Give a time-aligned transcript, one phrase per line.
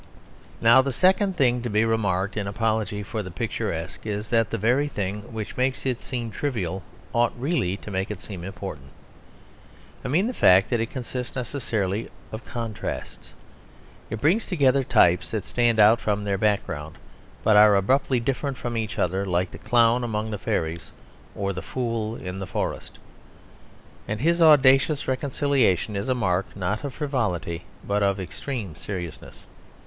[0.59, 4.57] Now the second thing to be remarked in apology for the picturesque is, that the
[4.57, 6.81] very thing which makes it seem trivial
[7.13, 8.89] ought really to make it seem important;
[10.03, 13.33] I mean the fact that it consists necessarily of contrasts.
[14.09, 16.97] It brings together types that stand out from their background,
[17.43, 20.91] but are abruptly different from each other, like the clown among the fairies
[21.35, 22.97] or the fool in the forest.
[24.07, 29.45] And his audacious reconciliation is a mark not of frivolity but of extreme seriousness.